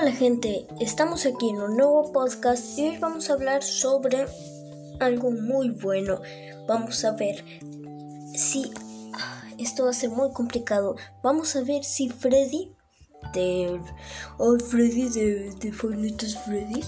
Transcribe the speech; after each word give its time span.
Hola 0.00 0.12
gente, 0.12 0.66
estamos 0.80 1.26
aquí 1.26 1.50
en 1.50 1.60
un 1.60 1.76
nuevo 1.76 2.10
podcast 2.10 2.78
y 2.78 2.88
hoy 2.88 2.96
vamos 2.96 3.28
a 3.28 3.34
hablar 3.34 3.62
sobre 3.62 4.24
algo 4.98 5.30
muy 5.30 5.68
bueno. 5.68 6.22
Vamos 6.66 7.04
a 7.04 7.10
ver 7.10 7.44
si 8.34 8.70
esto 9.58 9.84
va 9.84 9.90
a 9.90 9.92
ser 9.92 10.08
muy 10.08 10.32
complicado. 10.32 10.96
Vamos 11.22 11.54
a 11.54 11.60
ver 11.64 11.84
si 11.84 12.08
Freddy 12.08 12.72
de 13.34 13.78
oh, 14.38 14.58
Freddy 14.58 15.10
de, 15.10 15.50
de 15.56 15.70
Freddy 15.70 16.82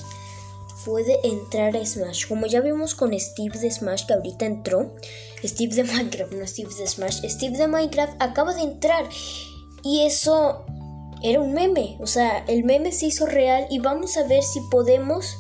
puede 0.87 1.19
entrar 1.23 1.77
a 1.77 1.85
Smash. 1.85 2.27
Como 2.27 2.47
ya 2.47 2.63
vimos 2.63 2.95
con 2.95 3.13
Steve 3.21 3.59
de 3.59 3.71
Smash 3.71 4.07
que 4.07 4.15
ahorita 4.15 4.47
entró, 4.47 4.97
Steve 5.45 5.75
de 5.75 5.85
Minecraft, 5.85 6.33
no 6.33 6.47
Steve 6.47 6.75
de 6.79 6.87
Smash, 6.87 7.29
Steve 7.29 7.59
de 7.59 7.69
Minecraft 7.69 8.15
acaba 8.23 8.55
de 8.55 8.63
entrar 8.63 9.07
y 9.85 10.07
eso 10.07 10.65
era 11.23 11.41
un 11.41 11.53
meme, 11.53 11.97
o 12.01 12.07
sea, 12.07 12.45
el 12.49 12.65
meme 12.65 12.93
se 12.93 13.07
hizo 13.07 13.27
real 13.27 13.67
y 13.71 13.79
vamos 13.79 14.17
a 14.17 14.27
ver 14.27 14.43
si 14.43 14.61
podemos 14.71 15.37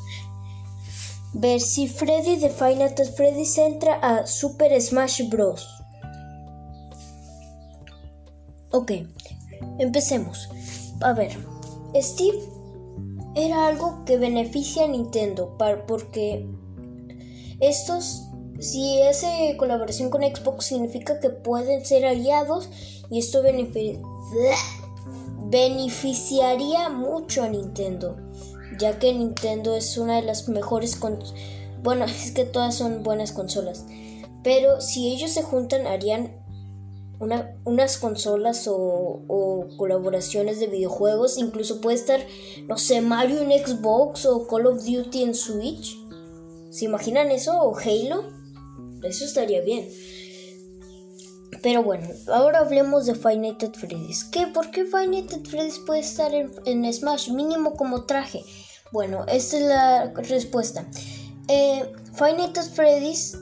ver 1.34 1.60
si 1.60 1.88
Freddy 1.88 2.36
de 2.36 2.50
Final 2.50 2.94
Freddy 3.16 3.44
se 3.44 3.66
entra 3.66 3.94
a 3.94 4.26
Super 4.26 4.80
Smash 4.80 5.28
Bros. 5.28 5.66
Ok, 8.70 8.92
empecemos. 9.78 10.48
A 11.00 11.12
ver, 11.12 11.36
Steve 11.96 12.38
era 13.34 13.66
algo 13.66 14.04
que 14.04 14.18
beneficia 14.18 14.84
a 14.84 14.88
Nintendo 14.88 15.56
porque 15.86 16.46
estos, 17.60 18.28
si 18.60 19.02
hace 19.02 19.56
colaboración 19.56 20.10
con 20.10 20.22
Xbox, 20.22 20.66
significa 20.66 21.18
que 21.18 21.30
pueden 21.30 21.84
ser 21.84 22.06
aliados 22.06 22.70
y 23.10 23.18
esto 23.18 23.42
beneficia 23.42 24.00
beneficiaría 25.52 26.88
mucho 26.88 27.42
a 27.42 27.48
Nintendo, 27.48 28.16
ya 28.78 28.98
que 28.98 29.12
Nintendo 29.12 29.76
es 29.76 29.98
una 29.98 30.16
de 30.16 30.22
las 30.22 30.48
mejores 30.48 30.98
bueno, 31.82 32.04
es 32.06 32.32
que 32.32 32.44
todas 32.44 32.74
son 32.74 33.02
buenas 33.02 33.32
consolas, 33.32 33.84
pero 34.42 34.80
si 34.80 35.12
ellos 35.12 35.30
se 35.30 35.42
juntan 35.42 35.86
harían 35.86 36.42
una, 37.20 37.54
unas 37.64 37.98
consolas 37.98 38.66
o, 38.66 39.68
colaboraciones 39.76 40.58
de 40.58 40.66
videojuegos, 40.66 41.38
incluso 41.38 41.80
puede 41.80 41.96
estar, 41.96 42.26
no 42.66 42.78
sé, 42.78 43.00
Mario 43.00 43.42
en 43.42 43.50
Xbox 43.50 44.26
o 44.26 44.46
Call 44.48 44.66
of 44.66 44.84
Duty 44.84 45.22
en 45.22 45.34
Switch. 45.34 45.96
¿Se 46.70 46.86
imaginan 46.86 47.30
eso? 47.30 47.60
¿O 47.60 47.76
Halo? 47.76 48.24
Eso 49.04 49.24
estaría 49.24 49.60
bien. 49.60 49.88
Pero 51.60 51.82
bueno, 51.82 52.08
ahora 52.32 52.60
hablemos 52.60 53.06
de 53.06 53.14
Five 53.14 53.36
Nights 53.36 53.78
Freddy's. 53.78 54.24
¿Qué? 54.24 54.46
¿Por 54.46 54.70
qué 54.70 54.84
Five 54.84 55.08
Nights 55.08 55.38
Freddy's 55.48 55.78
puede 55.80 56.00
estar 56.00 56.32
en, 56.34 56.92
Smash 56.92 57.30
mínimo 57.30 57.74
como 57.74 58.04
traje? 58.04 58.42
Bueno, 58.90 59.24
esta 59.28 59.56
es 59.56 59.62
la 59.62 60.12
respuesta. 60.14 60.86
Eh, 61.48 61.92
Five 62.14 62.42
at 62.42 62.58
Freddy's 62.74 63.36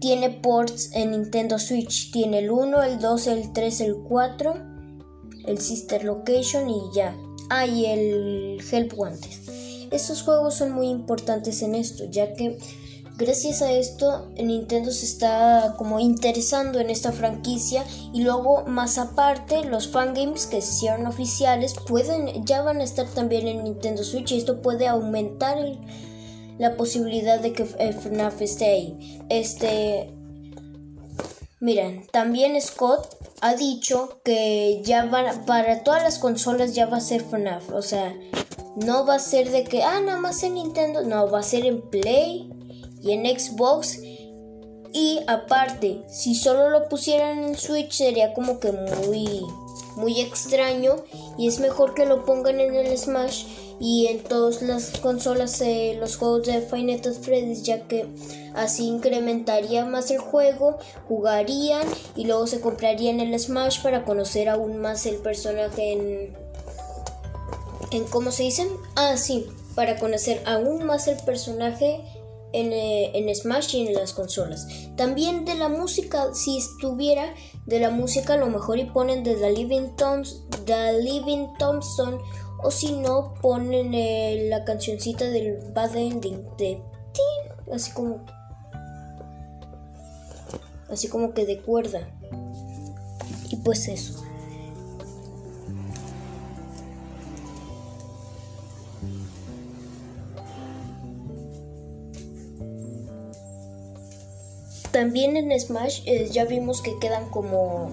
tiene 0.00 0.30
ports 0.30 0.90
en 0.94 1.12
Nintendo 1.12 1.58
Switch. 1.58 2.10
Tiene 2.10 2.40
el 2.40 2.50
1, 2.50 2.82
el 2.82 2.98
2, 2.98 3.26
el 3.28 3.52
3, 3.52 3.80
el 3.80 3.96
4, 4.08 4.54
el 5.46 5.58
Sister 5.58 6.04
Location 6.04 6.68
y 6.68 6.80
ya. 6.94 7.16
Ah, 7.50 7.66
y 7.66 7.86
el 7.86 8.62
Help 8.70 8.98
Wanted. 8.98 9.30
Estos 9.90 10.22
juegos 10.22 10.54
son 10.54 10.72
muy 10.72 10.88
importantes 10.88 11.62
en 11.62 11.74
esto, 11.74 12.04
ya 12.10 12.34
que 12.34 12.58
Gracias 13.18 13.62
a 13.62 13.72
esto, 13.72 14.30
Nintendo 14.36 14.90
se 14.90 15.06
está 15.06 15.74
como 15.78 16.00
interesando 16.00 16.80
en 16.80 16.90
esta 16.90 17.12
franquicia 17.12 17.82
y 18.12 18.22
luego 18.22 18.64
más 18.66 18.98
aparte 18.98 19.64
los 19.64 19.88
fangames 19.88 20.44
que 20.46 20.60
se 20.60 20.74
hicieron 20.74 21.06
oficiales 21.06 21.74
pueden 21.88 22.44
ya 22.44 22.60
van 22.60 22.82
a 22.82 22.84
estar 22.84 23.06
también 23.06 23.48
en 23.48 23.64
Nintendo 23.64 24.04
Switch 24.04 24.32
y 24.32 24.36
esto 24.36 24.60
puede 24.60 24.86
aumentar 24.86 25.56
la 26.58 26.76
posibilidad 26.76 27.40
de 27.40 27.54
que 27.54 27.64
FNAF 27.64 28.42
esté 28.42 28.66
ahí. 28.66 29.22
Este 29.30 30.12
Miren, 31.58 32.06
también 32.12 32.60
Scott 32.60 33.16
ha 33.40 33.54
dicho 33.54 34.20
que 34.24 34.82
ya 34.84 35.06
van 35.06 35.46
para 35.46 35.82
todas 35.84 36.02
las 36.02 36.18
consolas 36.18 36.74
ya 36.74 36.84
va 36.84 36.98
a 36.98 37.00
ser 37.00 37.22
FNAF, 37.22 37.72
o 37.72 37.80
sea, 37.80 38.14
no 38.76 39.06
va 39.06 39.14
a 39.14 39.20
ser 39.20 39.50
de 39.50 39.64
que 39.64 39.82
ah 39.82 40.00
nada 40.00 40.20
más 40.20 40.42
en 40.42 40.54
Nintendo, 40.54 41.00
no, 41.00 41.30
va 41.30 41.38
a 41.38 41.42
ser 41.42 41.64
en 41.64 41.80
Play 41.80 42.50
y 43.06 43.12
en 43.12 43.24
Xbox. 43.24 44.00
Y 44.92 45.20
aparte, 45.26 46.02
si 46.08 46.34
solo 46.34 46.70
lo 46.70 46.88
pusieran 46.88 47.44
en 47.44 47.56
Switch 47.56 47.92
sería 47.92 48.32
como 48.32 48.60
que 48.60 48.72
muy 48.72 49.42
muy 49.96 50.20
extraño 50.20 50.96
y 51.38 51.48
es 51.48 51.58
mejor 51.58 51.94
que 51.94 52.04
lo 52.04 52.24
pongan 52.24 52.60
en 52.60 52.74
el 52.74 52.96
Smash 52.98 53.46
y 53.80 54.06
en 54.06 54.22
todas 54.22 54.62
las 54.62 54.98
consolas 55.00 55.60
eh, 55.60 55.96
los 55.98 56.16
juegos 56.16 56.46
de 56.46 56.60
Final 56.60 57.00
Freddy's 57.00 57.62
ya 57.62 57.86
que 57.88 58.06
así 58.54 58.86
incrementaría 58.86 59.84
más 59.84 60.10
el 60.10 60.18
juego, 60.18 60.78
jugarían 61.08 61.86
y 62.14 62.24
luego 62.24 62.46
se 62.46 62.60
comprarían 62.60 63.20
el 63.20 63.38
Smash 63.38 63.82
para 63.82 64.04
conocer 64.04 64.48
aún 64.48 64.78
más 64.78 65.06
el 65.06 65.16
personaje 65.16 65.92
en 65.92 66.46
en 67.92 68.04
cómo 68.04 68.32
se 68.32 68.42
dicen? 68.42 68.68
Ah, 68.96 69.16
sí, 69.16 69.46
para 69.74 69.96
conocer 69.98 70.42
aún 70.44 70.84
más 70.84 71.06
el 71.06 71.16
personaje 71.18 72.02
eh, 72.52 73.10
en, 73.14 73.34
Smash 73.34 73.74
y 73.74 73.86
en 73.86 73.94
las 73.94 74.12
consolas. 74.12 74.66
También 74.96 75.44
de 75.44 75.54
la 75.54 75.68
música, 75.68 76.32
si 76.34 76.58
estuviera 76.58 77.34
de 77.66 77.80
la 77.80 77.90
música, 77.90 78.34
a 78.34 78.36
lo 78.36 78.46
mejor 78.46 78.78
y 78.78 78.84
ponen 78.84 79.24
de 79.24 79.34
The 79.34 79.52
Living, 79.52 79.96
The 80.64 81.02
Living 81.02 81.48
Thompson 81.58 82.18
o 82.62 82.70
si 82.70 82.92
no, 82.92 83.34
ponen 83.42 83.92
eh, 83.94 84.46
la 84.48 84.64
cancioncita 84.64 85.26
del 85.26 85.58
Bad 85.74 85.96
Ending 85.96 86.44
de 86.56 86.80
así 87.72 87.90
como 87.92 88.24
así 90.88 91.08
como 91.08 91.32
que 91.34 91.46
de 91.46 91.60
cuerda. 91.60 92.08
Y 93.50 93.56
pues 93.56 93.88
eso. 93.88 94.22
También 104.96 105.36
en 105.36 105.60
Smash 105.60 106.00
eh, 106.06 106.30
ya 106.32 106.46
vimos 106.46 106.80
que 106.80 106.98
quedan 106.98 107.28
como... 107.28 107.92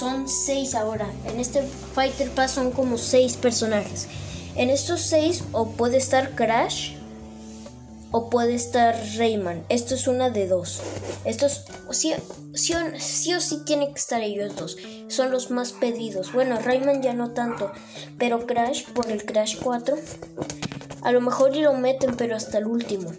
Son 0.00 0.26
seis 0.26 0.74
ahora. 0.74 1.06
En 1.26 1.38
este 1.38 1.60
Fighter 1.60 2.30
Pass 2.30 2.52
son 2.52 2.70
como 2.70 2.96
seis 2.96 3.36
personajes. 3.36 4.08
En 4.56 4.70
estos 4.70 5.02
seis 5.02 5.44
o 5.52 5.68
puede 5.68 5.98
estar 5.98 6.34
Crash 6.34 6.94
o 8.12 8.30
puede 8.30 8.54
estar 8.54 8.98
Rayman. 9.18 9.62
Esto 9.68 9.94
es 9.94 10.08
una 10.08 10.30
de 10.30 10.48
dos. 10.48 10.80
Estos 11.26 11.66
sí, 11.90 12.14
sí, 12.54 12.72
sí, 12.98 13.34
o 13.34 13.40
sí 13.42 13.58
tienen 13.66 13.92
que 13.92 14.00
estar 14.00 14.22
ellos 14.22 14.56
dos. 14.56 14.78
Son 15.08 15.30
los 15.30 15.50
más 15.50 15.72
pedidos. 15.72 16.32
Bueno, 16.32 16.58
Rayman 16.60 17.02
ya 17.02 17.12
no 17.12 17.32
tanto. 17.32 17.70
Pero 18.18 18.46
Crash 18.46 18.84
por 18.94 19.10
el 19.10 19.26
Crash 19.26 19.58
4. 19.62 19.96
A 21.02 21.12
lo 21.12 21.20
mejor 21.20 21.54
y 21.56 21.62
lo 21.62 21.74
meten, 21.74 22.16
pero 22.16 22.36
hasta 22.36 22.58
el 22.58 22.66
último. 22.66 23.10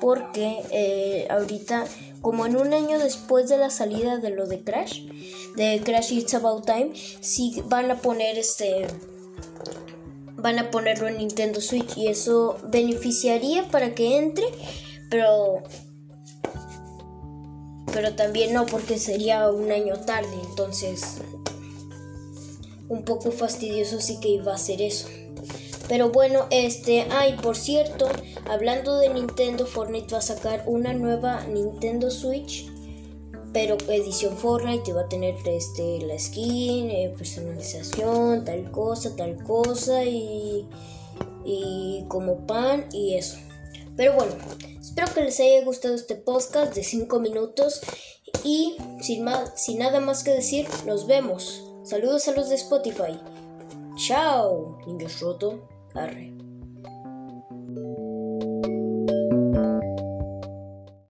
Porque 0.00 0.62
eh, 0.70 1.26
ahorita, 1.30 1.84
como 2.20 2.46
en 2.46 2.56
un 2.56 2.72
año 2.72 2.98
después 2.98 3.48
de 3.48 3.58
la 3.58 3.70
salida 3.70 4.18
de 4.18 4.30
lo 4.30 4.46
de 4.46 4.62
Crash, 4.62 5.02
de 5.56 5.80
Crash 5.84 6.12
It's 6.12 6.34
About 6.34 6.66
Time, 6.66 6.92
sí 6.94 7.62
van 7.66 7.90
a 7.90 7.96
poner 7.96 8.38
este 8.38 8.86
van 10.36 10.60
a 10.60 10.70
ponerlo 10.70 11.08
en 11.08 11.18
Nintendo 11.18 11.60
Switch. 11.60 11.96
Y 11.96 12.06
eso 12.06 12.58
beneficiaría 12.68 13.68
para 13.68 13.94
que 13.94 14.18
entre, 14.18 14.46
pero 15.10 15.62
pero 17.92 18.14
también 18.14 18.52
no 18.52 18.66
porque 18.66 18.98
sería 18.98 19.50
un 19.50 19.72
año 19.72 19.96
tarde, 20.00 20.36
entonces 20.48 21.16
un 22.88 23.04
poco 23.04 23.30
fastidioso 23.30 24.00
sí 24.00 24.18
que 24.20 24.28
iba 24.28 24.54
a 24.54 24.58
ser 24.58 24.80
eso. 24.82 25.08
Pero 25.88 26.10
bueno, 26.10 26.46
este, 26.50 27.06
ay, 27.10 27.36
por 27.42 27.56
cierto, 27.56 28.06
hablando 28.48 28.98
de 28.98 29.08
Nintendo, 29.08 29.66
Fortnite 29.66 30.12
va 30.12 30.18
a 30.18 30.22
sacar 30.22 30.64
una 30.66 30.92
nueva 30.92 31.44
Nintendo 31.46 32.10
Switch, 32.10 32.70
pero 33.54 33.78
edición 33.88 34.36
Fortnite 34.36 34.92
va 34.92 35.02
a 35.02 35.08
tener 35.08 35.34
este 35.46 36.00
la 36.02 36.18
skin, 36.18 36.90
eh, 36.90 37.14
personalización, 37.16 38.44
tal 38.44 38.70
cosa, 38.70 39.16
tal 39.16 39.42
cosa 39.44 40.04
y 40.04 40.68
y 41.48 42.04
como 42.08 42.46
pan 42.46 42.86
y 42.92 43.14
eso. 43.14 43.38
Pero 43.96 44.14
bueno, 44.14 44.32
espero 44.80 45.12
que 45.14 45.22
les 45.22 45.40
haya 45.40 45.64
gustado 45.64 45.94
este 45.94 46.14
podcast 46.14 46.74
de 46.74 46.84
5 46.84 47.18
minutos 47.20 47.80
y 48.44 48.76
sin 49.00 49.24
más, 49.24 49.60
sin 49.60 49.78
nada 49.78 50.00
más 50.00 50.22
que 50.22 50.30
decir, 50.32 50.68
nos 50.86 51.06
vemos. 51.06 51.64
Saludos 51.84 52.28
a 52.28 52.32
los 52.32 52.50
de 52.50 52.56
Spotify. 52.56 53.18
Chao, 53.96 54.78
niños 54.86 55.20
roto. 55.20 55.77
Arre. 55.94 56.47